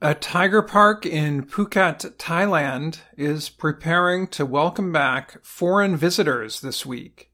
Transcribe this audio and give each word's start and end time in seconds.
A 0.00 0.14
tiger 0.14 0.62
park 0.62 1.04
in 1.04 1.44
Phuket, 1.44 2.16
Thailand 2.18 3.00
is 3.16 3.48
preparing 3.48 4.28
to 4.28 4.46
welcome 4.46 4.92
back 4.92 5.44
foreign 5.44 5.96
visitors 5.96 6.60
this 6.60 6.86
week. 6.86 7.32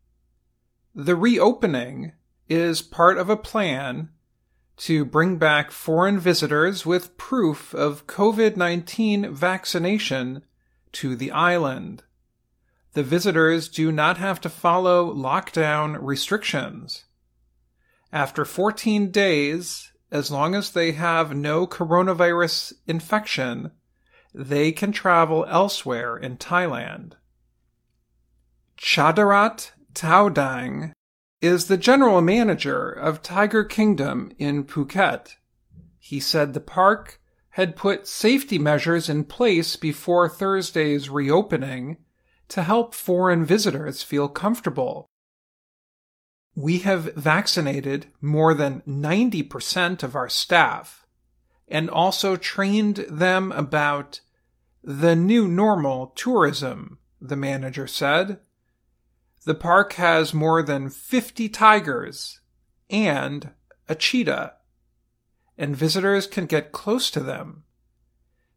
The 0.94 1.14
reopening 1.14 2.12
is 2.48 2.80
part 2.80 3.18
of 3.18 3.28
a 3.28 3.36
plan 3.36 4.08
to 4.78 5.04
bring 5.04 5.36
back 5.36 5.72
foreign 5.72 6.18
visitors 6.18 6.86
with 6.86 7.18
proof 7.18 7.74
of 7.74 8.06
COVID 8.06 8.56
19 8.56 9.34
vaccination 9.34 10.42
to 10.92 11.14
the 11.14 11.32
island. 11.32 12.02
The 12.94 13.02
visitors 13.02 13.68
do 13.68 13.92
not 13.92 14.16
have 14.16 14.40
to 14.40 14.48
follow 14.48 15.14
lockdown 15.14 15.98
restrictions. 16.00 17.04
After 18.10 18.46
14 18.46 19.10
days, 19.10 19.92
as 20.14 20.30
long 20.30 20.54
as 20.54 20.70
they 20.70 20.92
have 20.92 21.34
no 21.34 21.66
coronavirus 21.66 22.72
infection, 22.86 23.72
they 24.32 24.70
can 24.70 24.92
travel 24.92 25.44
elsewhere 25.48 26.16
in 26.16 26.36
Thailand. 26.36 27.14
Chadarat 28.78 29.72
Taodaeng 29.92 30.92
is 31.40 31.66
the 31.66 31.76
general 31.76 32.20
manager 32.20 32.90
of 32.90 33.22
Tiger 33.22 33.64
Kingdom 33.64 34.30
in 34.38 34.62
Phuket. 34.62 35.34
He 35.98 36.20
said 36.20 36.54
the 36.54 36.60
park 36.60 37.20
had 37.50 37.74
put 37.74 38.06
safety 38.06 38.58
measures 38.58 39.08
in 39.08 39.24
place 39.24 39.74
before 39.74 40.28
Thursday's 40.28 41.10
reopening 41.10 41.96
to 42.48 42.62
help 42.62 42.94
foreign 42.94 43.44
visitors 43.44 44.04
feel 44.04 44.28
comfortable. 44.28 45.08
We 46.56 46.78
have 46.80 47.14
vaccinated 47.14 48.06
more 48.20 48.54
than 48.54 48.82
90% 48.82 50.02
of 50.02 50.14
our 50.14 50.28
staff 50.28 51.04
and 51.66 51.90
also 51.90 52.36
trained 52.36 53.06
them 53.08 53.50
about 53.52 54.20
the 54.82 55.16
new 55.16 55.48
normal 55.48 56.08
tourism, 56.14 56.98
the 57.20 57.36
manager 57.36 57.86
said. 57.86 58.38
The 59.44 59.54
park 59.54 59.94
has 59.94 60.32
more 60.32 60.62
than 60.62 60.90
50 60.90 61.48
tigers 61.48 62.40
and 62.88 63.50
a 63.88 63.94
cheetah, 63.94 64.54
and 65.58 65.76
visitors 65.76 66.26
can 66.26 66.46
get 66.46 66.72
close 66.72 67.10
to 67.10 67.20
them. 67.20 67.64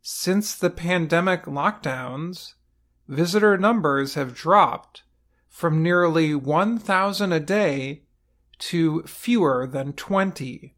Since 0.02 0.56
the 0.56 0.70
pandemic 0.70 1.44
lockdowns, 1.44 2.54
visitor 3.08 3.58
numbers 3.58 4.14
have 4.14 4.36
dropped 4.36 5.04
from 5.58 5.82
nearly 5.82 6.36
1,000 6.36 7.34
a 7.34 7.40
day 7.40 8.04
to 8.60 9.02
fewer 9.08 9.66
than 9.66 9.92
20. 9.92 10.76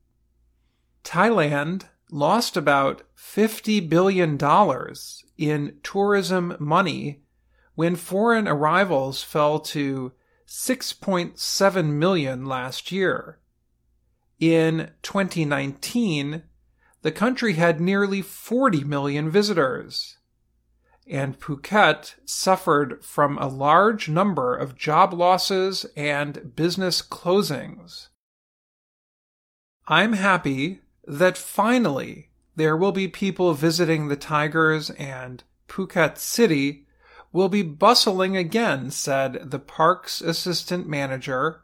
Thailand 1.04 1.84
lost 2.10 2.56
about 2.56 3.02
$50 3.18 3.90
billion 3.90 4.40
in 5.38 5.78
tourism 5.84 6.56
money 6.62 7.20
when 7.76 7.98
foreign 7.98 8.48
arrivals 8.48 9.22
fell 9.22 9.60
to 9.60 10.14
6.7 10.48 11.86
million 11.88 12.46
last 12.46 12.90
year. 12.90 13.38
In 14.40 14.92
2019, 15.02 16.44
the 17.02 17.12
country 17.12 17.56
had 17.56 17.82
nearly 17.82 18.22
40 18.22 18.86
million 18.86 19.30
visitors 19.30 20.19
and 21.10 21.40
Phuket 21.40 22.14
suffered 22.24 23.04
from 23.04 23.38
a 23.38 23.48
large 23.48 24.08
number 24.08 24.56
of 24.56 24.78
job 24.78 25.14
losses 25.14 25.86
and 25.96 26.56
business 26.56 27.02
closings. 27.02 28.10
I'm 29.88 30.14
happy 30.14 30.82
that 31.08 31.38
finally 31.38 32.30
there 32.56 32.78
will 32.78 32.92
be 32.92 33.08
people 33.08 33.54
visiting 33.54 34.08
the 34.08 34.16
Tigers 34.16 34.92
and 34.92 35.44
Phuket 35.68 36.18
City 36.18 36.86
will 37.32 37.50
be 37.50 37.64
bustling 37.64 38.38
again, 38.38 38.92
said 38.92 39.52
the 39.52 39.60
park's 39.60 40.22
assistant 40.22 40.88
manager, 40.88 41.62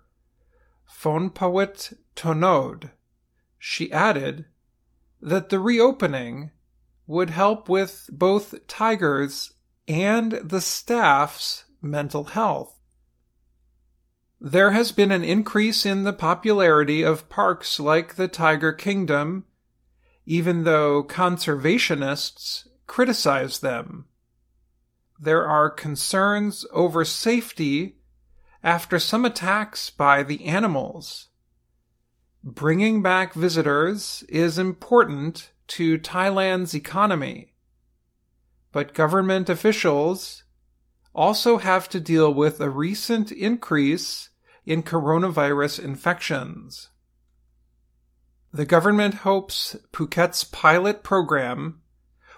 Phonpawit 0.90 1.98
Ton-od. 2.16 2.92
She 3.60 3.92
added 3.92 4.46
that 5.22 5.50
the 5.50 5.60
reopening 5.60 6.52
would 7.08 7.30
help 7.30 7.70
with 7.70 8.10
both 8.12 8.68
Tiger's 8.68 9.54
and 9.88 10.34
the 10.34 10.62
staff's 10.62 11.66
mental 11.82 12.26
health. 12.26 12.80
There 14.42 14.72
has 14.72 14.92
been 14.92 15.12
an 15.12 15.24
increase 15.24 15.86
in 15.86 16.04
the 16.04 16.14
popularity 16.14 17.04
of 17.04 17.30
parks 17.30 17.80
like 17.80 18.16
the 18.16 18.28
Tiger 18.28 18.74
Kingdom, 18.74 19.46
even 20.26 20.64
though 20.64 21.04
conservationists 21.04 22.68
criticize 22.88 23.60
them. 23.60 24.06
There 25.20 25.48
are 25.48 25.70
concerns 25.70 26.66
over 26.74 27.06
safety 27.06 27.98
after 28.64 29.00
some 29.00 29.26
attacks 29.26 29.90
by 29.90 30.24
the 30.24 30.46
animals. 30.46 31.30
Bringing 32.44 33.02
back 33.02 33.34
visitors 33.34 34.24
is 34.28 34.60
important 34.60 35.52
to 35.68 35.98
Thailand's 35.98 36.74
economy. 36.74 37.54
But 38.72 38.94
government 38.94 39.50
officials 39.50 40.44
also 41.14 41.58
have 41.58 41.88
to 41.90 42.00
deal 42.00 42.34
with 42.34 42.60
a 42.60 42.70
recent 42.70 43.32
increase 43.32 44.30
in 44.66 44.84
coronavirus 44.84 45.84
infections. 45.84 46.90
The 48.52 48.66
government 48.66 49.16
hopes 49.16 49.76
Phuket's 49.94 50.44
pilot 50.44 51.04
program 51.04 51.82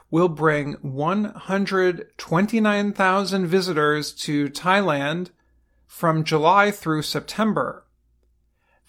will 0.10 0.30
bring 0.30 0.74
129,000 0.82 3.48
visitors 3.48 4.14
to 4.14 4.50
Thailand 4.50 5.30
from 5.86 6.24
July 6.24 6.72
through 6.72 7.02
September 7.02 7.87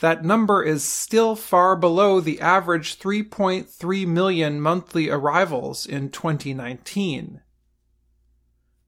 that 0.01 0.25
number 0.25 0.63
is 0.63 0.85
still 0.85 1.35
far 1.35 1.75
below 1.75 2.21
the 2.21 2.41
average 2.41 2.99
3.3 2.99 4.07
million 4.07 4.61
monthly 4.61 5.11
arrivals 5.11 5.87
in 5.87 6.11
2019. 6.11 7.41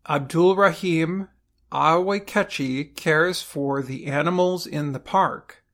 Abdul 0.09 0.57
Rahim 0.57 1.29
Awakechi 1.73 2.97
cares 2.97 3.43
for 3.43 3.83
the 3.83 4.07
animals 4.07 4.67
in 4.67 4.93
the 4.93 5.01
park. 5.01 5.65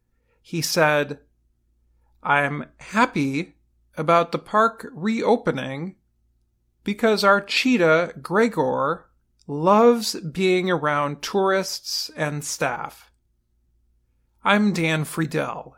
He 0.42 0.62
said, 0.62 1.20
I'm 2.22 2.66
happy 2.78 3.56
about 3.96 4.32
the 4.32 4.38
park 4.38 4.86
reopening 4.92 5.96
because 6.84 7.24
our 7.24 7.40
cheetah, 7.40 8.14
Gregor, 8.20 9.06
loves 9.46 10.18
being 10.20 10.70
around 10.70 11.22
tourists 11.22 12.10
and 12.16 12.44
staff. 12.44 13.10
I'm 14.48 14.72
Dan 14.72 15.04
Friedell. 15.04 15.76